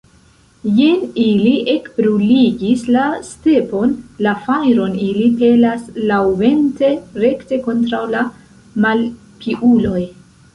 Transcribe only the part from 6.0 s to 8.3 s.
laŭvente rekte kontraŭ la